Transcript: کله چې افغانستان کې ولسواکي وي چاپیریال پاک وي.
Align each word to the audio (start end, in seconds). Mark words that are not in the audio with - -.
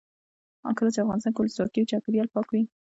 کله 0.77 0.89
چې 0.93 0.99
افغانستان 1.03 1.31
کې 1.33 1.39
ولسواکي 1.41 1.79
وي 1.79 1.89
چاپیریال 1.91 2.27
پاک 2.33 2.47
وي. 2.49 2.61